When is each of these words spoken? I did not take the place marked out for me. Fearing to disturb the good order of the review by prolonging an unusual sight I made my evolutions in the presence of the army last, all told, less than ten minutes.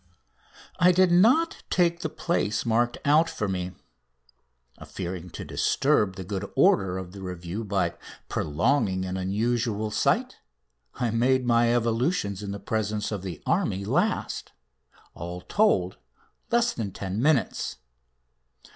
I 0.79 0.91
did 0.91 1.11
not 1.11 1.61
take 1.69 1.99
the 1.99 2.09
place 2.09 2.65
marked 2.65 2.97
out 3.05 3.29
for 3.29 3.47
me. 3.47 3.73
Fearing 4.83 5.29
to 5.29 5.45
disturb 5.45 6.15
the 6.15 6.23
good 6.23 6.51
order 6.55 6.97
of 6.97 7.11
the 7.11 7.21
review 7.21 7.63
by 7.63 7.93
prolonging 8.27 9.05
an 9.05 9.15
unusual 9.15 9.91
sight 9.91 10.37
I 10.95 11.11
made 11.11 11.45
my 11.45 11.71
evolutions 11.71 12.41
in 12.41 12.49
the 12.51 12.59
presence 12.59 13.11
of 13.11 13.21
the 13.21 13.43
army 13.45 13.85
last, 13.85 14.53
all 15.13 15.41
told, 15.41 15.97
less 16.49 16.73
than 16.73 16.89
ten 16.89 17.21
minutes. 17.21 17.75